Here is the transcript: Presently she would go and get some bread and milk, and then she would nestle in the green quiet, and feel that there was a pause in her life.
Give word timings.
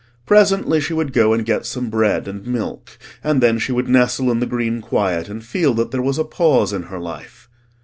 Presently 0.25 0.81
she 0.81 0.95
would 0.95 1.13
go 1.13 1.31
and 1.31 1.45
get 1.45 1.63
some 1.63 1.91
bread 1.91 2.27
and 2.27 2.43
milk, 2.47 2.97
and 3.23 3.39
then 3.39 3.59
she 3.59 3.71
would 3.71 3.87
nestle 3.87 4.31
in 4.31 4.39
the 4.39 4.47
green 4.47 4.81
quiet, 4.81 5.29
and 5.29 5.45
feel 5.45 5.75
that 5.75 5.91
there 5.91 6.01
was 6.01 6.17
a 6.17 6.23
pause 6.23 6.73
in 6.73 6.81
her 6.89 6.97
life. 6.97 7.47